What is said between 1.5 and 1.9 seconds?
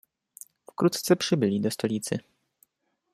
do